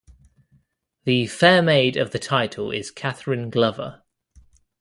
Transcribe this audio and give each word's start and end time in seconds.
The 1.03 1.27
"fair 1.27 1.61
maid" 1.61 1.95
of 1.95 2.09
the 2.09 2.17
title 2.17 2.71
is 2.71 2.89
Catharine 2.89 3.51
Glover. 3.51 4.01